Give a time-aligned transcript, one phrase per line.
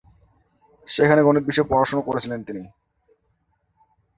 [0.87, 2.63] সেখানে গণিত বিষয়ে পড়াশুনো করেছিলেন তিনি।